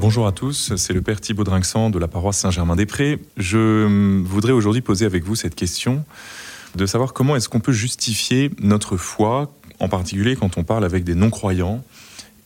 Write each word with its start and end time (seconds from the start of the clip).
Bonjour 0.00 0.26
à 0.26 0.32
tous, 0.32 0.74
c'est 0.76 0.92
le 0.92 1.02
Père 1.02 1.20
Thibaut 1.20 1.44
Drinxan 1.44 1.90
de 1.90 1.98
la 1.98 2.08
paroisse 2.08 2.38
Saint-Germain-des-Prés. 2.38 3.20
Je 3.36 4.22
voudrais 4.22 4.52
aujourd'hui 4.52 4.82
poser 4.82 5.06
avec 5.06 5.24
vous 5.24 5.36
cette 5.36 5.54
question 5.54 6.04
de 6.74 6.84
savoir 6.84 7.12
comment 7.12 7.36
est-ce 7.36 7.48
qu'on 7.48 7.60
peut 7.60 7.72
justifier 7.72 8.50
notre 8.60 8.96
foi, 8.96 9.54
en 9.78 9.88
particulier 9.88 10.36
quand 10.36 10.58
on 10.58 10.64
parle 10.64 10.84
avec 10.84 11.04
des 11.04 11.14
non-croyants, 11.14 11.82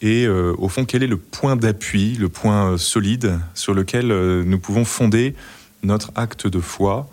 et 0.00 0.26
euh, 0.26 0.54
au 0.58 0.68
fond 0.68 0.84
quel 0.84 1.02
est 1.02 1.08
le 1.08 1.16
point 1.16 1.56
d'appui, 1.56 2.14
le 2.14 2.28
point 2.28 2.72
euh, 2.72 2.76
solide 2.76 3.40
sur 3.54 3.74
lequel 3.74 4.12
euh, 4.12 4.44
nous 4.44 4.58
pouvons 4.58 4.84
fonder 4.84 5.34
notre 5.82 6.12
acte 6.14 6.46
de 6.46 6.60
foi 6.60 7.08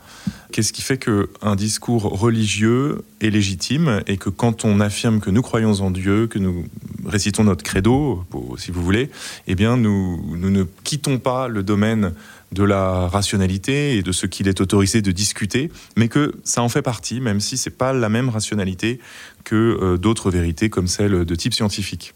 Qu'est-ce 0.51 0.73
qui 0.73 0.81
fait 0.81 0.97
qu'un 0.97 1.55
discours 1.55 2.03
religieux 2.03 3.03
est 3.21 3.29
légitime 3.29 4.01
et 4.07 4.17
que 4.17 4.29
quand 4.29 4.65
on 4.65 4.79
affirme 4.79 5.19
que 5.19 5.29
nous 5.29 5.41
croyons 5.41 5.81
en 5.81 5.91
Dieu, 5.91 6.27
que 6.27 6.39
nous 6.39 6.65
récitons 7.05 7.43
notre 7.43 7.63
credo, 7.63 8.23
si 8.57 8.71
vous 8.71 8.83
voulez, 8.83 9.09
eh 9.47 9.55
bien 9.55 9.77
nous, 9.77 10.23
nous 10.35 10.49
ne 10.49 10.63
quittons 10.83 11.17
pas 11.17 11.47
le 11.47 11.63
domaine 11.63 12.13
de 12.51 12.63
la 12.63 13.07
rationalité 13.07 13.97
et 13.97 14.03
de 14.03 14.11
ce 14.11 14.25
qu'il 14.27 14.47
est 14.47 14.61
autorisé 14.61 15.01
de 15.01 15.11
discuter, 15.11 15.71
mais 15.97 16.07
que 16.07 16.33
ça 16.43 16.61
en 16.61 16.69
fait 16.69 16.81
partie, 16.81 17.19
même 17.19 17.39
si 17.39 17.57
c'est 17.57 17.77
pas 17.77 17.91
la 17.91 18.09
même 18.09 18.29
rationalité 18.29 18.99
que 19.43 19.55
euh, 19.55 19.97
d'autres 19.97 20.31
vérités 20.31 20.69
comme 20.69 20.87
celle 20.87 21.25
de 21.25 21.35
type 21.35 21.53
scientifique. 21.53 22.13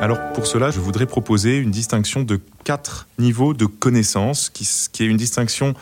Alors 0.00 0.32
pour 0.32 0.46
cela, 0.46 0.70
je 0.70 0.80
voudrais 0.80 1.06
proposer 1.06 1.56
une 1.56 1.70
distinction 1.70 2.22
de 2.22 2.38
quatre 2.64 3.08
niveaux 3.18 3.54
de 3.54 3.66
connaissance, 3.66 4.50
qui, 4.50 4.64
est 5.02 5.06
une 5.06 5.16
distinction 5.16 5.74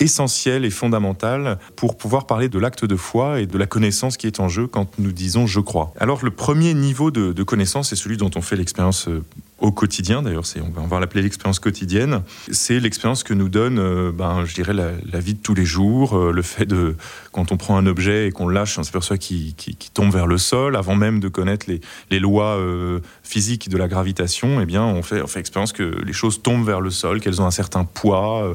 essentielle 0.00 0.64
et 0.64 0.70
fondamentale 0.70 1.58
pour 1.76 1.96
pouvoir 1.96 2.26
parler 2.26 2.48
de 2.48 2.58
l'acte 2.58 2.84
de 2.84 2.96
foi 2.96 3.40
et 3.40 3.46
de 3.46 3.58
la 3.58 3.66
connaissance 3.66 4.16
qui 4.16 4.26
est 4.26 4.40
en 4.40 4.48
jeu 4.48 4.66
quand 4.66 4.98
nous 4.98 5.12
disons 5.12 5.46
je 5.46 5.60
crois. 5.60 5.92
Alors 5.98 6.24
le 6.24 6.30
premier 6.30 6.74
niveau 6.74 7.10
de, 7.10 7.32
de 7.32 7.42
connaissance 7.42 7.92
est 7.92 7.96
celui 7.96 8.16
dont 8.16 8.30
on 8.34 8.42
fait 8.42 8.56
l'expérience 8.56 9.08
euh, 9.08 9.22
au 9.60 9.72
quotidien. 9.72 10.22
D'ailleurs, 10.22 10.44
on 10.78 10.86
va, 10.86 11.00
l'appeler 11.00 11.22
l'expérience 11.22 11.58
quotidienne. 11.58 12.22
C'est 12.50 12.80
l'expérience 12.80 13.22
que 13.22 13.34
nous 13.34 13.48
donne, 13.48 13.78
euh, 13.78 14.10
ben, 14.12 14.44
je 14.44 14.54
dirais, 14.54 14.72
la, 14.72 15.20
vie 15.20 15.34
de 15.34 15.40
tous 15.40 15.54
les 15.54 15.64
jours. 15.64 16.16
Euh, 16.16 16.32
le 16.32 16.42
fait 16.42 16.64
de, 16.64 16.96
quand 17.32 17.52
on 17.52 17.56
prend 17.56 17.76
un 17.76 17.86
objet 17.86 18.28
et 18.28 18.32
qu'on 18.32 18.46
le 18.46 18.54
lâche, 18.54 18.78
on 18.78 18.82
s'aperçoit 18.82 19.18
qu'il, 19.18 19.54
tombe 19.92 20.12
vers 20.12 20.26
le 20.26 20.38
sol, 20.38 20.76
avant 20.76 20.94
même 20.94 21.20
de 21.20 21.28
connaître 21.28 21.66
les, 22.10 22.18
lois 22.18 22.56
euh, 22.56 23.00
physiques 23.22 23.68
de 23.68 23.76
la 23.76 23.88
gravitation. 23.88 24.60
Eh 24.60 24.66
bien, 24.66 24.84
on 24.84 25.02
fait, 25.02 25.22
on 25.22 25.26
fait 25.26 25.40
expérience 25.40 25.72
que 25.72 25.82
les 26.04 26.12
choses 26.12 26.42
tombent 26.42 26.66
vers 26.66 26.80
le 26.80 26.90
sol, 26.90 27.20
qu'elles 27.20 27.42
ont 27.42 27.46
un 27.46 27.50
certain 27.50 27.84
poids. 27.84 28.54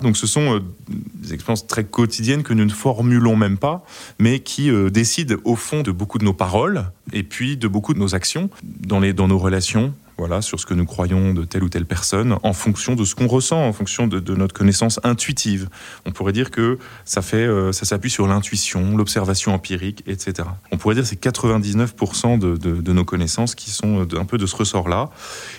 Donc, 0.00 0.16
ce 0.16 0.26
sont 0.26 0.62
des 0.88 1.34
expériences 1.34 1.66
très 1.66 1.84
quotidiennes 1.84 2.42
que 2.42 2.54
nous 2.54 2.64
ne 2.64 2.70
formulons 2.70 3.36
même 3.36 3.58
pas, 3.58 3.84
mais 4.18 4.40
qui 4.40 4.70
décident 4.90 5.36
au 5.44 5.56
fond 5.56 5.82
de 5.82 5.90
beaucoup 5.90 6.18
de 6.18 6.24
nos 6.24 6.32
paroles 6.32 6.86
et 7.12 7.22
puis 7.22 7.56
de 7.56 7.68
beaucoup 7.68 7.94
de 7.94 7.98
nos 7.98 8.14
actions 8.14 8.50
dans, 8.62 9.00
les, 9.00 9.12
dans 9.12 9.28
nos 9.28 9.38
relations 9.38 9.94
voilà, 10.18 10.40
sur 10.40 10.58
ce 10.58 10.66
que 10.66 10.74
nous 10.74 10.86
croyons 10.86 11.34
de 11.34 11.44
telle 11.44 11.62
ou 11.62 11.68
telle 11.68 11.84
personne, 11.84 12.36
en 12.42 12.52
fonction 12.52 12.94
de 12.94 13.04
ce 13.04 13.14
qu'on 13.14 13.26
ressent, 13.26 13.62
en 13.62 13.72
fonction 13.72 14.06
de, 14.06 14.34
notre 14.34 14.54
connaissance 14.54 14.98
intuitive. 15.04 15.68
On 16.04 16.12
pourrait 16.12 16.32
dire 16.32 16.50
que 16.50 16.78
ça 17.04 17.22
fait, 17.22 17.46
euh, 17.46 17.72
ça 17.72 17.84
s'appuie 17.84 18.10
sur 18.10 18.26
l'intuition, 18.26 18.96
l'observation 18.96 19.54
empirique, 19.54 20.02
etc. 20.06 20.48
On 20.72 20.78
pourrait 20.78 20.94
dire 20.94 21.04
que 21.04 21.08
c'est 21.08 21.22
99% 21.22 22.38
de, 22.38 22.56
de, 22.56 22.92
nos 22.92 23.04
connaissances 23.04 23.54
qui 23.54 23.70
sont 23.70 24.06
un 24.16 24.24
peu 24.24 24.38
de 24.38 24.46
ce 24.46 24.56
ressort-là. 24.56 25.10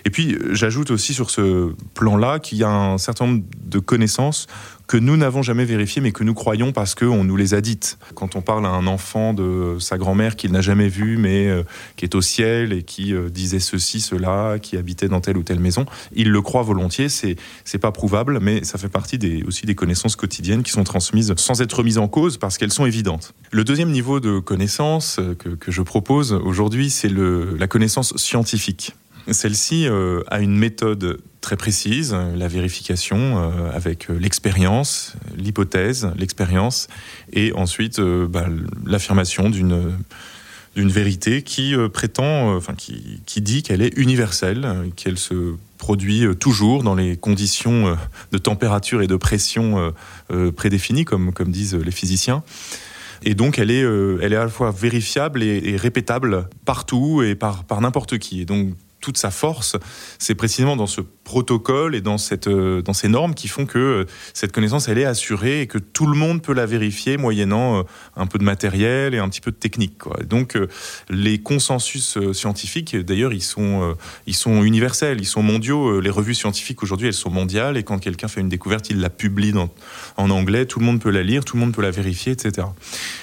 Et 0.05 0.09
puis, 0.09 0.37
j'ajoute 0.51 0.91
aussi 0.91 1.13
sur 1.13 1.29
ce 1.29 1.73
plan-là 1.93 2.39
qu'il 2.39 2.57
y 2.57 2.63
a 2.63 2.69
un 2.69 2.97
certain 2.97 3.27
nombre 3.27 3.43
de 3.63 3.79
connaissances 3.79 4.47
que 4.87 4.97
nous 4.97 5.17
n'avons 5.17 5.41
jamais 5.41 5.65
vérifiées, 5.65 6.01
mais 6.01 6.13
que 6.13 6.23
nous 6.23 6.33
croyons 6.33 6.71
parce 6.71 6.95
qu'on 6.95 7.23
nous 7.23 7.35
les 7.35 7.53
a 7.53 7.61
dites. 7.61 7.99
Quand 8.15 8.35
on 8.35 8.41
parle 8.41 8.65
à 8.65 8.69
un 8.69 8.87
enfant 8.87 9.33
de 9.33 9.77
sa 9.79 9.97
grand-mère 9.97 10.37
qu'il 10.37 10.51
n'a 10.53 10.61
jamais 10.61 10.87
vue, 10.87 11.17
mais 11.17 11.47
euh, 11.47 11.63
qui 11.97 12.05
est 12.05 12.15
au 12.15 12.21
ciel 12.21 12.71
et 12.71 12.83
qui 12.83 13.13
euh, 13.13 13.29
disait 13.29 13.59
ceci, 13.59 13.99
cela, 13.99 14.57
qui 14.59 14.77
habitait 14.77 15.09
dans 15.09 15.19
telle 15.19 15.37
ou 15.37 15.43
telle 15.43 15.59
maison, 15.59 15.85
il 16.15 16.29
le 16.29 16.41
croit 16.41 16.63
volontiers. 16.63 17.09
C'est 17.09 17.35
c'est 17.65 17.77
pas 17.77 17.91
prouvable, 17.91 18.39
mais 18.39 18.63
ça 18.63 18.77
fait 18.77 18.89
partie 18.89 19.19
aussi 19.45 19.65
des 19.65 19.75
connaissances 19.75 20.15
quotidiennes 20.15 20.63
qui 20.63 20.71
sont 20.71 20.85
transmises 20.85 21.33
sans 21.35 21.61
être 21.61 21.83
mises 21.83 21.97
en 21.97 22.07
cause 22.07 22.37
parce 22.37 22.57
qu'elles 22.57 22.71
sont 22.71 22.85
évidentes. 22.85 23.33
Le 23.51 23.63
deuxième 23.65 23.91
niveau 23.91 24.19
de 24.21 24.39
connaissance 24.39 25.17
euh, 25.19 25.35
que, 25.35 25.49
que 25.49 25.71
je 25.71 25.81
propose 25.81 26.31
aujourd'hui, 26.31 26.89
c'est 26.89 27.11
la 27.11 27.67
connaissance 27.67 28.15
scientifique. 28.15 28.93
Celle-ci 29.31 29.87
euh, 29.87 30.21
a 30.27 30.39
une 30.39 30.57
méthode 30.57 31.19
très 31.41 31.57
précise, 31.57 32.15
la 32.35 32.47
vérification 32.47 33.17
euh, 33.37 33.71
avec 33.71 34.09
euh, 34.09 34.17
l'expérience, 34.17 35.13
l'hypothèse, 35.35 36.09
l'expérience, 36.17 36.87
et 37.33 37.51
ensuite 37.53 37.99
bah, 37.99 38.47
l'affirmation 38.85 39.49
d'une 39.49 39.97
d'une 40.75 40.89
vérité 40.89 41.41
qui 41.41 41.73
prétend, 41.91 42.55
enfin 42.55 42.75
qui, 42.75 43.19
qui 43.25 43.41
dit 43.41 43.63
qu'elle 43.63 43.81
est 43.81 43.97
universelle, 43.97 44.91
qu'elle 44.95 45.17
se 45.17 45.55
produit 45.79 46.23
toujours 46.39 46.83
dans 46.83 46.93
les 46.93 47.17
conditions 47.17 47.97
de 48.31 48.37
température 48.37 49.01
et 49.01 49.07
de 49.07 49.15
pression 49.15 49.91
prédéfinies, 50.55 51.03
comme, 51.03 51.33
comme 51.33 51.51
disent 51.51 51.73
les 51.73 51.89
physiciens. 51.89 52.43
Et 53.23 53.33
donc, 53.33 53.57
elle 53.57 53.71
est, 53.71 53.81
elle 54.21 54.33
est 54.33 54.35
à 54.35 54.43
la 54.43 54.49
fois 54.49 54.69
vérifiable 54.69 55.41
et, 55.41 55.77
répétable 55.77 56.47
partout 56.63 57.23
et 57.23 57.33
par, 57.33 57.63
par 57.63 57.81
n'importe 57.81 58.19
qui. 58.19 58.45
Donc, 58.45 58.75
toute 59.07 59.17
sa 59.17 59.31
force, 59.31 59.77
c'est 60.19 60.35
précisément 60.35 60.75
dans 60.75 60.85
ce 60.85 60.99
protocole 61.27 61.93
et 61.93 61.99
dans, 61.99 62.17
cette, 62.17 62.47
euh, 62.47 62.81
dans 62.81 62.93
ces 62.93 63.09
normes 63.09 63.35
qui 63.35 63.49
font 63.49 63.65
que 63.65 63.77
euh, 63.77 64.05
cette 64.33 64.53
connaissance, 64.53 64.87
elle 64.87 64.97
est 64.97 65.03
assurée 65.03 65.59
et 65.59 65.67
que 65.67 65.77
tout 65.77 66.07
le 66.07 66.15
monde 66.15 66.41
peut 66.41 66.53
la 66.53 66.65
vérifier 66.65 67.17
moyennant 67.17 67.79
euh, 67.79 67.83
un 68.15 68.27
peu 68.27 68.39
de 68.39 68.45
matériel 68.45 69.13
et 69.13 69.17
un 69.17 69.27
petit 69.27 69.41
peu 69.41 69.51
de 69.51 69.57
technique. 69.57 69.97
Quoi. 69.97 70.23
Donc 70.23 70.57
les 71.09 71.37
consensus 71.39 72.17
scientifiques, 72.31 72.95
d'ailleurs, 72.95 73.33
ils 73.33 73.43
sont, 73.43 73.95
ils 74.25 74.35
sont 74.35 74.63
universels, 74.63 75.19
ils 75.19 75.25
sont 75.25 75.43
mondiaux. 75.43 75.99
Les 75.99 76.09
revues 76.09 76.33
scientifiques 76.33 76.81
aujourd'hui, 76.81 77.07
elles 77.07 77.13
sont 77.13 77.29
mondiales 77.29 77.75
et 77.75 77.83
quand 77.83 77.99
quelqu'un 77.99 78.29
fait 78.29 78.39
une 78.39 78.49
découverte, 78.49 78.89
il 78.89 78.99
la 79.01 79.09
publie 79.09 79.53
en 80.15 80.29
anglais, 80.29 80.65
tout 80.65 80.79
le 80.79 80.85
monde 80.85 81.01
peut 81.01 81.11
la 81.11 81.23
lire, 81.23 81.43
tout 81.43 81.57
le 81.57 81.61
monde 81.61 81.73
peut 81.73 81.81
la 81.81 81.91
vérifier, 81.91 82.31
etc. 82.31 82.67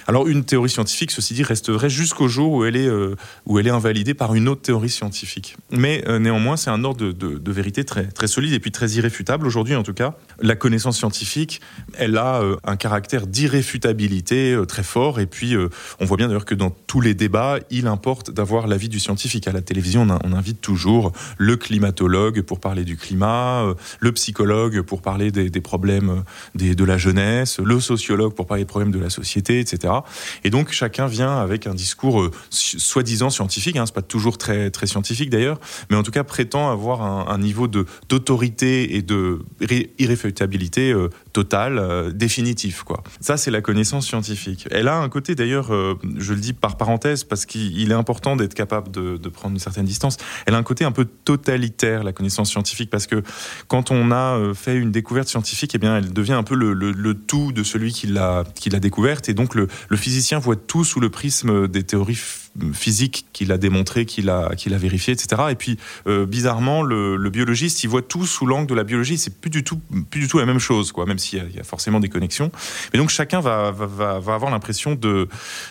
Alors 0.06 0.28
une 0.28 0.44
théorie 0.44 0.70
scientifique, 0.70 1.10
ceci 1.10 1.32
dit, 1.32 1.42
resterait 1.42 1.90
jusqu'au 1.90 2.28
jour 2.28 2.52
où 2.52 2.64
elle 2.64 2.76
est, 2.76 2.90
où 3.46 3.58
elle 3.58 3.66
est 3.66 3.70
invalidée 3.70 4.14
par 4.14 4.34
une 4.34 4.48
autre 4.48 4.62
théorie 4.62 4.90
scientifique. 4.90 5.56
Mais 5.70 6.04
néanmoins, 6.20 6.56
c'est 6.56 6.70
un 6.70 6.84
ordre 6.84 7.12
de 7.12 7.52
vérité 7.52 7.84
très 7.84 7.93
très, 8.14 8.26
solide 8.26 8.52
et 8.52 8.60
puis 8.60 8.70
très 8.70 8.90
irréfutable 8.92 9.46
aujourd'hui 9.46 9.76
en 9.76 9.82
tout 9.82 9.94
cas. 9.94 10.14
La 10.40 10.56
connaissance 10.56 10.98
scientifique, 10.98 11.60
elle 11.96 12.16
a 12.16 12.42
euh, 12.42 12.56
un 12.64 12.76
caractère 12.76 13.26
d'irréfutabilité 13.26 14.52
euh, 14.52 14.64
très 14.64 14.82
fort 14.82 15.20
et 15.20 15.26
puis 15.26 15.54
euh, 15.54 15.68
on 16.00 16.04
voit 16.04 16.16
bien 16.16 16.26
d'ailleurs 16.26 16.44
que 16.44 16.54
dans 16.54 16.70
tous 16.70 17.00
les 17.00 17.14
débats, 17.14 17.58
il 17.70 17.86
importe 17.86 18.30
d'avoir 18.30 18.66
l'avis 18.66 18.88
du 18.88 18.98
scientifique. 18.98 19.46
À 19.48 19.52
la 19.52 19.62
télévision, 19.62 20.06
on, 20.24 20.32
invite 20.34 20.60
toujours 20.60 21.12
le 21.38 21.56
climatologue 21.56 22.42
pour 22.42 22.58
parler 22.58 22.84
du 22.84 22.96
climat, 22.96 23.64
le 24.00 24.12
psychologue 24.12 24.82
pour 24.82 25.00
parler 25.00 25.30
des, 25.30 25.60
problèmes 25.60 26.24
de 26.54 26.84
la 26.84 26.98
jeunesse, 26.98 27.60
le 27.60 27.78
sociologue 27.78 28.34
pour 28.34 28.46
parler 28.46 28.64
des 28.64 28.68
problèmes 28.68 28.90
de 28.90 28.98
la 28.98 29.10
société, 29.10 29.60
etc. 29.60 29.92
Et 30.42 30.50
donc 30.50 30.72
chacun 30.72 31.06
vient 31.06 31.36
avec 31.36 31.66
un 31.66 31.74
discours 31.74 32.30
soi-disant 32.50 33.30
scientifique, 33.30 33.76
hein, 33.76 33.84
c'est 33.86 33.94
pas 33.94 34.02
toujours 34.02 34.38
très, 34.38 34.70
très 34.70 34.86
scientifique 34.86 35.30
d'ailleurs, 35.30 35.60
mais 35.90 35.96
en 35.96 36.02
tout 36.02 36.10
cas 36.10 36.24
prétend 36.24 36.70
avoir 36.70 37.02
un 37.02 37.38
niveau 37.38 37.68
de 37.68 37.83
d'autorité 38.08 38.96
et 38.96 39.02
de 39.02 39.40
irréfutabilité 39.98 40.92
euh, 40.92 41.08
totale, 41.32 41.78
euh, 41.78 42.10
définitif. 42.10 42.82
Quoi. 42.82 43.02
Ça, 43.20 43.36
c'est 43.36 43.50
la 43.50 43.60
connaissance 43.60 44.06
scientifique. 44.06 44.66
Elle 44.70 44.88
a 44.88 44.96
un 44.96 45.08
côté, 45.08 45.34
d'ailleurs, 45.34 45.72
euh, 45.72 45.94
je 46.16 46.34
le 46.34 46.40
dis 46.40 46.52
par 46.52 46.76
parenthèse, 46.76 47.24
parce 47.24 47.46
qu'il 47.46 47.90
est 47.90 47.94
important 47.94 48.36
d'être 48.36 48.54
capable 48.54 48.90
de, 48.90 49.28
prendre 49.28 49.54
une 49.54 49.60
certaine 49.60 49.84
distance, 49.84 50.16
elle 50.46 50.54
a 50.54 50.58
un 50.58 50.62
côté 50.62 50.84
un 50.84 50.92
peu 50.92 51.04
totalitaire, 51.04 52.04
la 52.04 52.12
connaissance 52.12 52.50
scientifique, 52.50 52.90
parce 52.90 53.06
que 53.06 53.22
quand 53.68 53.90
on 53.90 54.12
a 54.12 54.54
fait 54.54 54.76
une 54.76 54.92
découverte 54.92 55.28
scientifique, 55.28 55.72
eh 55.74 55.78
bien, 55.78 55.96
elle 55.96 56.12
devient 56.12 56.34
un 56.34 56.44
peu 56.44 56.54
le, 56.54 57.14
tout 57.14 57.52
de 57.52 57.62
celui 57.62 57.92
qui 57.92 58.06
l'a 58.06 58.44
découverte, 58.80 59.28
et 59.28 59.34
donc 59.34 59.54
le, 59.54 59.66
le 59.88 59.96
physicien 59.96 60.38
voit 60.38 60.56
tout 60.56 60.84
sous 60.84 61.00
le 61.00 61.10
prisme 61.10 61.66
des 61.68 61.82
théories 61.82 62.18
physique 62.72 63.26
qu'il 63.32 63.52
a 63.52 63.58
démontré, 63.58 64.06
qu'il 64.06 64.30
a, 64.30 64.54
qu'il 64.56 64.74
a 64.74 64.78
vérifié, 64.78 65.12
etc. 65.12 65.42
Et 65.50 65.54
puis, 65.54 65.78
euh, 66.06 66.26
bizarrement, 66.26 66.82
le, 66.82 67.30
biologiste, 67.30 67.82
il 67.82 67.88
voit 67.88 68.02
tout 68.02 68.26
sous 68.26 68.46
l'angle 68.46 68.66
de 68.66 68.74
la 68.74 68.84
biologie. 68.84 69.18
C'est 69.18 69.40
plus 69.40 69.50
du 69.50 69.64
tout, 69.64 69.80
plus 70.10 70.20
du 70.20 70.28
tout 70.28 70.38
la 70.38 70.46
même 70.46 70.58
chose, 70.58 70.92
quoi. 70.92 71.06
Même 71.06 71.18
s'il 71.18 71.38
y, 71.52 71.60
a 71.60 71.64
forcément 71.64 72.00
des 72.00 72.08
connexions. 72.08 72.50
Mais 72.92 72.98
donc, 72.98 73.10
chacun 73.10 73.40
va, 73.40 73.70
va, 73.72 74.18
va 74.18 74.34
avoir 74.34 74.50
l'impression 74.50 74.94
de 74.94 75.28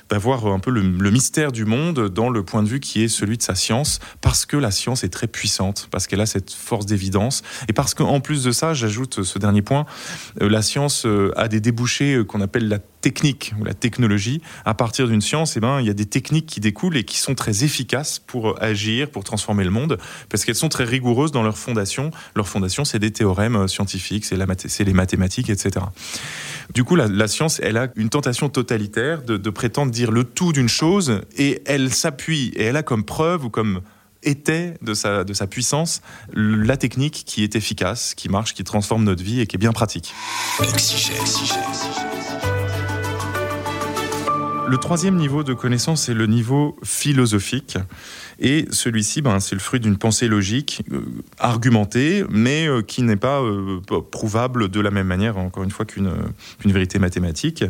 d'avoir 0.10 0.46
un 0.48 0.60
peu 0.60 0.72
le, 0.72 1.12
mystère 1.12 1.52
du 1.52 1.66
monde 1.66 2.10
dans 2.10 2.30
le 2.30 2.44
point 2.44 2.63
de 2.63 2.68
vue 2.68 2.80
qui 2.80 3.04
est 3.04 3.07
celui 3.07 3.38
de 3.38 3.44
sa 3.44 3.56
science, 3.56 4.00
parce 4.22 4.46
que 4.46 4.57
la 4.57 4.72
science 4.72 5.04
est 5.04 5.10
très 5.10 5.28
puissante, 5.28 5.88
parce 5.92 6.07
qu'elle 6.07 6.22
a 6.22 6.25
cette 6.25 6.52
force 6.52 6.86
d'évidence, 6.86 7.44
et 7.68 7.74
parce 7.74 7.94
qu'en 7.94 8.19
plus 8.19 8.44
de 8.44 8.52
ça, 8.52 8.74
j'ajoute 8.74 9.24
ce 9.24 9.40
dernier 9.40 9.62
point, 9.62 9.86
euh, 10.42 10.50
la 10.50 10.62
science 10.62 11.06
euh, 11.06 11.31
a 11.36 11.48
des 11.48 11.60
débouchés 11.60 12.24
qu'on 12.28 12.42
appelle 12.42 12.68
la 12.68 12.80
technique 12.80 13.54
ou 13.60 13.66
la 13.66 13.74
technologie, 13.74 14.42
à 14.66 14.74
partir 14.74 15.07
d'une 15.07 15.22
science, 15.22 15.57
eh 15.57 15.60
ben, 15.60 15.80
il 15.81 15.86
y 15.86 15.90
a 15.90 15.94
des 15.94 16.06
techniques 16.06 16.46
qui 16.46 16.60
découlent 16.74 16.98
et 16.98 17.04
qui 17.04 17.20
sont 17.20 17.36
très 17.36 17.64
efficaces 17.64 18.18
pour 18.18 18.62
agir, 18.62 19.10
pour 19.12 19.24
transformer 19.24 19.64
le 19.64 19.70
monde, 19.70 20.00
parce 20.30 20.44
qu'elles 20.44 20.56
sont 20.56 20.70
très 20.70 20.86
rigoureuses 20.86 21.31
dans 21.31 21.44
leur 21.44 21.58
fondation. 21.58 22.10
Leur 22.36 22.48
fondation, 22.48 22.84
c'est 22.84 22.98
des 22.98 23.12
théorèmes 23.12 23.56
euh, 23.56 23.68
scientifiques, 23.68 24.25
c'est, 24.25 24.84
les 24.84 24.94
mathématiques, 24.94 25.50
etc. 25.50 25.86
Du 26.74 26.84
coup, 26.84 26.96
la, 26.96 27.28
science, 27.28 27.60
elle 27.62 27.78
a 27.78 27.90
une 27.96 28.10
tentation 28.10 28.50
totalitaire 28.50 29.22
de, 29.22 29.38
de 29.38 29.50
prétendre 29.52 29.92
dire 29.92 30.12
le 30.12 30.24
tout 30.24 30.52
d'une 30.52 30.68
chose, 30.68 31.22
et 31.38 31.62
elle 31.66 31.94
s'appuie, 31.94 32.52
et 32.56 32.64
elle 32.64 32.78
a 32.78 32.84
comme 32.84 33.04
preuve 33.04 33.46
ou 33.46 33.50
comme 33.50 33.81
était 34.24 34.76
de 34.81 34.94
sa, 34.94 35.24
de 35.26 35.34
sa 35.34 35.48
puissance 35.48 36.02
la 36.34 36.78
technique 36.78 37.24
qui 37.26 37.44
est 37.44 37.56
efficace, 37.56 38.14
qui 38.16 38.30
marche, 38.30 38.54
qui 38.54 38.64
transforme 38.64 39.04
notre 39.04 39.22
vie 39.22 39.42
et 39.42 39.48
qui 39.48 39.58
est 39.58 39.60
bien 39.60 39.74
pratique. 39.74 40.14
Le 44.74 44.80
troisième 44.80 45.18
niveau 45.18 45.44
de 45.44 45.54
connaissance 45.54 46.10
est 46.10 46.16
le 46.16 46.25
niveau 46.25 46.80
philosophique. 46.84 47.78
Et 48.40 48.66
celui-ci, 48.72 49.22
ben, 49.22 49.40
c'est 49.40 49.54
le 49.54 49.62
fruit 49.62 49.80
d'une 49.80 49.98
pensée 49.98 50.28
logique, 50.28 50.81
euh, 50.92 51.06
argumentée, 51.38 52.24
mais 52.31 52.68
euh, 52.68 52.81
qui 52.81 53.04
n'est 53.04 53.16
pas 53.16 53.40
euh, 53.40 53.81
prouvable 54.10 54.70
de 54.70 54.80
la 54.80 54.90
même 54.90 55.06
manière, 55.06 55.38
encore 55.38 55.62
une 55.64 55.70
fois, 55.70 55.86
qu'une 55.86 56.12
vérité 56.66 56.98
mathématique. 56.98 57.64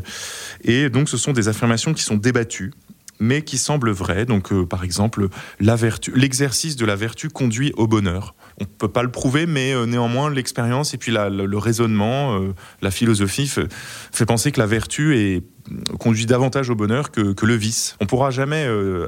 Et 0.64 0.90
donc, 0.90 1.10
ce 1.10 1.18
sont 1.18 1.34
des 1.34 1.50
affirmations 1.50 1.94
qui 1.94 2.04
sont 2.04 2.16
débattues 2.16 2.72
mais 3.20 3.42
qui 3.42 3.58
semblent 3.58 3.92
vraies. 3.92 4.26
Donc, 4.26 4.52
par 4.66 4.84
exemple, 4.84 5.28
l'exercice 5.60 6.76
de 6.76 6.86
la 6.86 6.96
vertu 6.96 7.30
conduit 7.30 7.72
au 7.76 7.86
bonheur. 7.86 8.34
On 8.60 8.64
ne 8.64 8.70
peut 8.70 8.88
pas 8.88 9.04
le 9.04 9.12
prouver, 9.12 9.46
mais 9.46 9.74
néanmoins, 9.86 10.30
l'expérience 10.30 10.94
et 10.94 10.98
puis 10.98 11.12
le, 11.12 11.58
raisonnement, 11.58 12.40
la 12.82 12.92
philosophie 12.92 13.52
fait 14.12 14.26
penser 14.26 14.52
que 14.52 14.60
la 14.60 14.68
vertu 14.68 15.18
est 15.18 15.44
conduit 16.00 16.26
davantage 16.26 16.70
au 16.70 16.76
bonheur 16.76 17.12
que, 17.12 17.46
le 17.46 17.56
vice. 17.56 17.96
On 18.00 18.06
pourra 18.06 18.32
jamais 18.32 18.66
euh, 18.66 19.08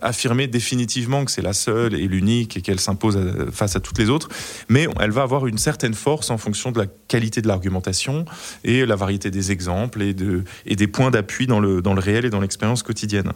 affirmer 0.00 0.46
définitivement 0.46 1.24
que 1.24 1.30
c'est 1.30 1.42
la 1.42 1.52
seule 1.52 1.94
et 1.94 2.06
l'unique 2.06 2.56
et 2.56 2.62
qu'elle 2.62 2.80
s'impose 2.80 3.18
face 3.52 3.76
à 3.76 3.80
toutes 3.80 3.98
les 3.98 4.10
autres, 4.10 4.28
mais 4.68 4.86
elle 5.00 5.10
va 5.10 5.22
avoir 5.22 5.46
une 5.46 5.58
certaine 5.58 5.94
force 5.94 6.30
en 6.30 6.38
fonction 6.38 6.70
de 6.70 6.78
la 6.78 6.86
qualité 7.08 7.40
de 7.40 7.48
l'argumentation 7.48 8.24
et 8.64 8.84
la 8.84 8.96
variété 8.96 9.30
des 9.30 9.52
exemples 9.52 10.02
et 10.02 10.76
des 10.76 10.86
points 10.86 11.10
d'appui 11.10 11.46
dans 11.46 11.60
le, 11.60 11.82
dans 11.82 11.94
le 11.94 12.00
réel 12.00 12.24
et 12.24 12.30
dans 12.30 12.40
l'expérience 12.40 12.82
quotidienne. 12.82 13.32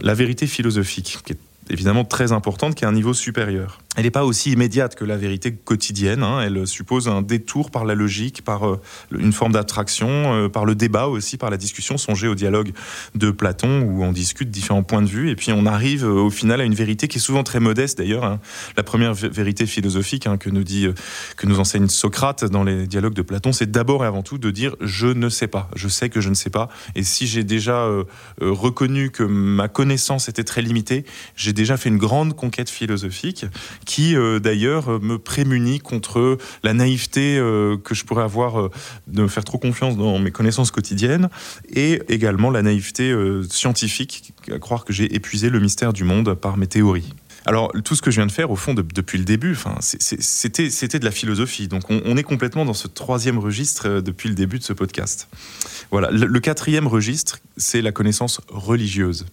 La 0.00 0.14
vérité 0.14 0.46
philosophique, 0.46 1.18
qui 1.24 1.34
est 1.34 1.38
évidemment 1.70 2.04
très 2.04 2.32
importante, 2.32 2.74
qui 2.74 2.84
est 2.84 2.88
un 2.88 2.92
niveau 2.92 3.14
supérieur 3.14 3.80
elle 3.96 4.04
n'est 4.04 4.10
pas 4.10 4.24
aussi 4.24 4.50
immédiate 4.50 4.96
que 4.96 5.04
la 5.04 5.16
vérité 5.16 5.52
quotidienne. 5.52 6.22
Hein. 6.22 6.40
Elle 6.40 6.66
suppose 6.66 7.08
un 7.08 7.22
détour 7.22 7.70
par 7.70 7.84
la 7.84 7.94
logique, 7.94 8.42
par 8.42 8.68
euh, 8.68 8.80
une 9.12 9.32
forme 9.32 9.52
d'attraction, 9.52 10.08
euh, 10.08 10.48
par 10.48 10.64
le 10.64 10.74
débat 10.74 11.06
aussi, 11.06 11.36
par 11.36 11.50
la 11.50 11.56
discussion. 11.56 11.96
Songez 11.96 12.26
au 12.26 12.34
dialogue 12.34 12.72
de 13.14 13.30
Platon 13.30 13.82
où 13.82 14.02
on 14.02 14.12
discute 14.12 14.50
différents 14.50 14.82
points 14.82 15.02
de 15.02 15.06
vue 15.06 15.30
et 15.30 15.36
puis 15.36 15.52
on 15.52 15.64
arrive 15.66 16.04
euh, 16.04 16.22
au 16.22 16.30
final 16.30 16.60
à 16.60 16.64
une 16.64 16.74
vérité 16.74 17.06
qui 17.06 17.18
est 17.18 17.20
souvent 17.20 17.44
très 17.44 17.60
modeste 17.60 17.98
d'ailleurs. 17.98 18.24
Hein. 18.24 18.40
La 18.76 18.82
première 18.82 19.14
vérité 19.14 19.66
philosophique 19.66 20.26
hein, 20.26 20.38
que 20.38 20.50
nous 20.50 20.64
dit, 20.64 20.88
que 21.36 21.46
nous 21.46 21.60
enseigne 21.60 21.88
Socrate 21.88 22.44
dans 22.44 22.64
les 22.64 22.88
dialogues 22.88 23.14
de 23.14 23.22
Platon, 23.22 23.52
c'est 23.52 23.70
d'abord 23.70 24.04
et 24.04 24.06
avant 24.08 24.22
tout 24.22 24.38
de 24.38 24.50
dire 24.50 24.74
je 24.80 25.06
ne 25.06 25.28
sais 25.28 25.46
pas. 25.46 25.70
Je 25.76 25.88
sais 25.88 26.08
que 26.08 26.20
je 26.20 26.28
ne 26.28 26.34
sais 26.34 26.50
pas. 26.50 26.68
Et 26.96 27.04
si 27.04 27.26
j'ai 27.26 27.44
déjà 27.44 27.88
reconnu 28.40 29.10
que 29.10 29.22
ma 29.22 29.68
connaissance 29.68 30.28
était 30.28 30.44
très 30.44 30.62
limitée, 30.62 31.04
j'ai 31.36 31.52
déjà 31.52 31.76
fait 31.76 31.88
une 31.88 31.98
grande 31.98 32.34
conquête 32.34 32.70
philosophique 32.70 33.46
qui 33.84 34.16
euh, 34.16 34.38
d'ailleurs 34.38 35.00
me 35.00 35.18
prémunit 35.18 35.78
contre 35.78 36.38
la 36.62 36.74
naïveté 36.74 37.38
euh, 37.38 37.76
que 37.76 37.94
je 37.94 38.04
pourrais 38.04 38.24
avoir 38.24 38.60
euh, 38.60 38.70
de 39.06 39.22
me 39.22 39.28
faire 39.28 39.44
trop 39.44 39.58
confiance 39.58 39.96
dans 39.96 40.18
mes 40.18 40.30
connaissances 40.30 40.70
quotidiennes 40.70 41.28
et 41.70 42.02
également 42.08 42.50
la 42.50 42.62
naïveté 42.62 43.14
scientifique 43.48 44.32
à 44.50 44.58
croire 44.58 44.84
que 44.84 44.92
j'ai 44.92 45.14
épuisé 45.14 45.50
le 45.50 45.60
mystère 45.60 45.92
du 45.92 46.04
monde 46.04 46.34
par 46.34 46.56
mes 46.56 46.66
théories. 46.66 47.12
Alors, 47.46 47.72
tout 47.84 47.94
ce 47.94 48.02
que 48.02 48.10
je 48.10 48.16
viens 48.16 48.26
de 48.26 48.32
faire, 48.32 48.50
au 48.50 48.56
fond, 48.56 48.74
depuis 48.74 49.18
le 49.18 49.24
début, 49.24 49.56
c'était, 49.80 50.70
c'était 50.70 50.98
de 50.98 51.04
la 51.04 51.10
philosophie. 51.10 51.68
Donc, 51.68 51.90
on, 51.90 52.16
est 52.16 52.22
complètement 52.22 52.64
dans 52.64 52.74
ce 52.74 52.88
troisième 52.88 53.38
registre 53.38 54.00
depuis 54.00 54.28
le 54.28 54.34
début 54.34 54.58
de 54.58 54.64
ce 54.64 54.72
podcast. 54.72 55.28
Voilà. 55.90 56.10
le 56.10 56.40
quatrième 56.40 56.86
registre, 56.86 57.40
c'est 57.56 57.82
la 57.82 57.92
connaissance 57.92 58.40
religieuse. 58.48 59.26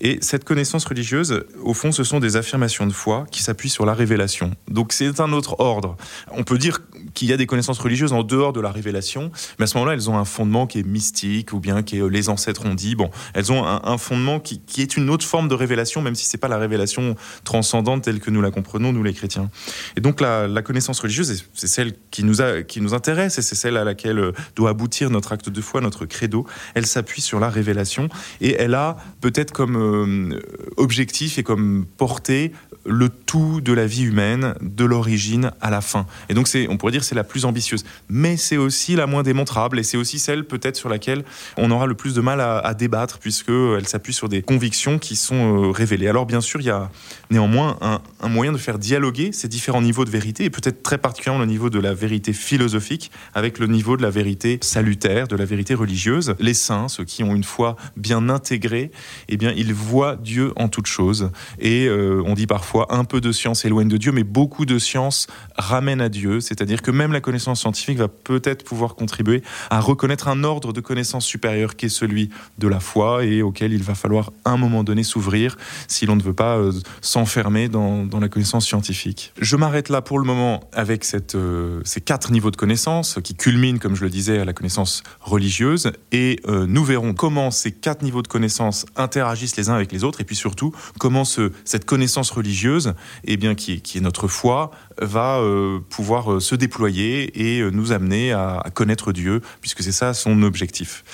Et 0.00 0.18
cette 0.20 0.44
connaissance 0.44 0.84
religieuse, 0.84 1.44
au 1.62 1.74
fond, 1.74 1.92
ce 1.92 2.04
sont 2.04 2.20
des 2.20 2.36
affirmations 2.36 2.86
de 2.86 2.92
foi 2.92 3.26
qui 3.30 3.42
s'appuient 3.42 3.70
sur 3.70 3.86
la 3.86 3.94
révélation. 3.94 4.52
Donc 4.68 4.92
c'est 4.92 5.20
un 5.20 5.32
autre 5.32 5.56
ordre. 5.60 5.96
On 6.32 6.44
peut 6.44 6.58
dire 6.58 6.80
qu'il 7.14 7.28
y 7.28 7.32
a 7.32 7.36
des 7.36 7.46
connaissances 7.46 7.78
religieuses 7.78 8.12
en 8.12 8.22
dehors 8.22 8.52
de 8.52 8.60
la 8.60 8.70
révélation, 8.70 9.30
mais 9.58 9.64
à 9.64 9.66
ce 9.66 9.76
moment-là, 9.78 9.94
elles 9.94 10.10
ont 10.10 10.18
un 10.18 10.24
fondement 10.24 10.66
qui 10.66 10.80
est 10.80 10.86
mystique 10.86 11.52
ou 11.52 11.60
bien 11.60 11.82
qui 11.82 11.98
est 11.98 12.02
euh, 12.02 12.08
les 12.08 12.28
ancêtres 12.28 12.66
ont 12.66 12.74
dit. 12.74 12.94
Bon, 12.94 13.10
elles 13.34 13.52
ont 13.52 13.64
un, 13.64 13.98
fondement 13.98 14.40
qui, 14.40 14.60
est 14.78 14.96
une 14.96 15.10
autre 15.10 15.24
forme 15.24 15.48
de 15.48 15.54
révélation, 15.54 16.02
même 16.02 16.14
si 16.14 16.26
c'est 16.26 16.38
pas 16.38 16.48
la 16.48 16.58
révélation 16.58 17.16
transcendante 17.44 18.02
telle 18.02 18.20
que 18.20 18.30
nous 18.30 18.40
la 18.40 18.50
comprenons, 18.50 18.92
nous 18.92 19.02
les 19.02 19.14
chrétiens. 19.14 19.50
Et 19.96 20.00
donc 20.00 20.20
la, 20.20 20.62
connaissance 20.62 21.00
religieuse, 21.00 21.44
c'est 21.52 21.66
celle 21.66 21.94
qui 22.10 22.24
nous, 22.24 22.40
a, 22.40 22.62
qui 22.62 22.80
nous 22.80 22.94
intéresse 22.94 23.38
et 23.38 23.42
c'est 23.42 23.54
celle 23.54 23.76
à 23.76 23.84
laquelle 23.84 24.18
euh, 24.18 24.32
doit 24.56 24.70
aboutir 24.70 25.10
notre 25.10 25.32
acte 25.32 25.48
de 25.48 25.60
foi, 25.60 25.80
notre 25.80 26.06
credo. 26.06 26.46
Elle 26.74 26.86
s'appuie 26.86 27.20
sur 27.20 27.38
la 27.38 27.50
révélation 27.50 28.08
et 28.40 28.56
elle 28.58 28.74
a 28.74 28.96
peut-être 29.20 29.52
comme 29.52 29.76
euh, 29.76 30.40
objectif 30.76 31.38
et 31.38 31.42
comme 31.42 31.84
portée 31.96 32.52
le 32.86 33.08
tout 33.08 33.60
de 33.60 33.72
la 33.72 33.86
vie 33.86 34.02
humaine, 34.02 34.54
de 34.60 34.84
l'origine 34.84 35.52
à 35.60 35.70
la 35.70 35.80
fin. 35.80 36.06
Et 36.28 36.34
donc, 36.34 36.48
c'est, 36.48 36.68
on 36.68 36.76
pourrait 36.76 36.92
dire, 36.92 37.03
c'est 37.04 37.14
la 37.14 37.24
plus 37.24 37.44
ambitieuse. 37.44 37.84
Mais 38.08 38.36
c'est 38.36 38.56
aussi 38.56 38.96
la 38.96 39.06
moins 39.06 39.22
démontrable 39.22 39.78
et 39.78 39.82
c'est 39.82 39.96
aussi 39.96 40.18
celle 40.18 40.44
peut-être 40.44 40.76
sur 40.76 40.88
laquelle 40.88 41.24
on 41.56 41.70
aura 41.70 41.86
le 41.86 41.94
plus 41.94 42.14
de 42.14 42.20
mal 42.20 42.40
à, 42.40 42.58
à 42.58 42.74
débattre 42.74 43.18
puisqu'elle 43.18 43.86
s'appuie 43.86 44.12
sur 44.12 44.28
des 44.28 44.42
convictions 44.42 44.98
qui 44.98 45.16
sont 45.16 45.64
euh, 45.64 45.70
révélées. 45.70 46.08
Alors, 46.08 46.26
bien 46.26 46.40
sûr, 46.40 46.60
il 46.60 46.66
y 46.66 46.70
a 46.70 46.90
néanmoins 47.30 47.76
un, 47.80 48.00
un, 48.20 48.28
moyen 48.28 48.52
de 48.52 48.58
faire 48.58 48.78
dialoguer 48.78 49.32
ces 49.32 49.48
différents 49.48 49.82
niveaux 49.82 50.04
de 50.04 50.10
vérité 50.10 50.44
et 50.44 50.50
peut-être 50.50 50.82
très 50.82 50.98
particulièrement 50.98 51.40
le 51.40 51.50
niveau 51.50 51.70
de 51.70 51.78
la 51.78 51.94
vérité 51.94 52.32
philosophique 52.32 53.10
avec 53.34 53.58
le 53.58 53.66
niveau 53.66 53.96
de 53.96 54.02
la 54.02 54.10
vérité 54.10 54.58
salutaire, 54.62 55.28
de 55.28 55.36
la 55.36 55.44
vérité 55.44 55.74
religieuse. 55.74 56.34
Les 56.38 56.54
saints, 56.54 56.88
ceux 56.88 57.04
qui 57.04 57.22
ont 57.22 57.34
une 57.34 57.44
foi 57.44 57.76
bien 57.96 58.28
intégrée, 58.28 58.90
eh 59.28 59.36
bien, 59.36 59.52
ils 59.56 59.74
voient 59.74 60.16
Dieu 60.16 60.52
en 60.56 60.68
toutes 60.68 60.86
choses. 60.86 61.30
Et 61.58 61.86
euh, 61.86 62.22
on 62.26 62.34
dit 62.34 62.46
parfois 62.46 62.86
un 62.90 63.04
peu 63.04 63.20
de 63.20 63.32
science 63.32 63.64
éloigne 63.64 63.88
de 63.88 63.96
Dieu, 63.96 64.12
mais 64.12 64.24
beaucoup 64.24 64.66
de 64.66 64.78
science 64.78 65.26
ramène 65.56 66.00
à 66.00 66.08
Dieu. 66.08 66.40
C'est-à-dire 66.40 66.82
que 66.82 66.90
même 66.94 67.12
la 67.12 67.20
connaissance 67.20 67.60
scientifique 67.60 67.98
va 67.98 68.08
peut-être 68.08 68.64
pouvoir 68.64 68.94
contribuer 68.94 69.42
à 69.70 69.80
reconnaître 69.80 70.28
un 70.28 70.44
ordre 70.44 70.72
de 70.72 70.80
connaissance 70.80 71.26
supérieur 71.26 71.76
qui 71.76 71.86
est 71.86 71.90
celui 71.90 72.30
de 72.58 72.68
la 72.68 72.80
foi 72.80 73.24
et 73.24 73.42
auquel 73.42 73.72
il 73.72 73.82
va 73.82 73.94
falloir 73.94 74.32
à 74.44 74.50
un 74.50 74.56
moment 74.56 74.84
donné 74.84 75.02
s'ouvrir 75.02 75.56
si 75.88 76.06
l'on 76.06 76.16
ne 76.16 76.22
veut 76.22 76.32
pas 76.32 76.56
euh, 76.56 76.72
s'enfermer 77.00 77.68
dans, 77.68 78.08
la 78.20 78.28
connaissance 78.28 78.64
scientifique. 78.64 79.32
Je 79.40 79.56
m'arrête 79.56 79.88
là 79.88 80.00
pour 80.00 80.18
le 80.18 80.24
moment 80.24 80.60
avec 80.72 81.04
euh, 81.34 81.80
ces 81.84 82.00
quatre 82.00 82.30
niveaux 82.30 82.50
de 82.50 82.56
connaissance 82.56 83.18
qui 83.22 83.34
culminent, 83.34 83.78
comme 83.78 83.96
je 83.96 84.04
le 84.04 84.10
disais, 84.10 84.38
à 84.38 84.44
la 84.44 84.52
connaissance 84.52 85.02
religieuse 85.20 85.90
et 86.12 86.40
nous 86.46 86.84
verrons 86.84 87.12
comment 87.12 87.50
ces 87.50 87.72
quatre 87.72 88.02
niveaux 88.02 88.22
de 88.22 88.28
connaissance 88.28 88.86
interagissent 88.96 89.56
les 89.56 89.68
uns 89.68 89.74
avec 89.74 89.92
les 89.92 90.04
autres 90.04 90.20
et 90.20 90.24
puis 90.24 90.36
surtout 90.36 90.72
comment 90.98 91.24
ce, 91.24 91.52
cette 91.64 91.84
connaissance 91.84 92.30
religieuse, 92.30 92.94
eh 93.24 93.36
bien, 93.36 93.54
qui 93.54 93.82
est 93.94 94.00
notre 94.00 94.28
foi, 94.28 94.70
va 95.00 95.38
euh, 95.38 95.80
pouvoir 95.90 96.34
euh, 96.34 96.40
se 96.40 96.54
déployer 96.54 97.56
et 97.56 97.60
euh, 97.60 97.70
nous 97.70 97.92
amener 97.92 98.32
à, 98.32 98.62
connaître 98.72 99.12
Dieu, 99.12 99.40
puisque 99.60 99.82
c'est 99.82 99.92
ça 99.92 100.14
son 100.14 100.42
objectif. 100.42 101.04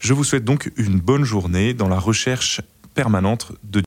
Je 0.00 0.12
vous 0.12 0.24
souhaite 0.24 0.44
donc 0.44 0.70
une 0.76 1.00
bonne 1.00 1.24
journée 1.24 1.74
dans 1.74 1.88
la 1.88 1.98
recherche 1.98 2.60
permanente 2.94 3.52
de 3.64 3.80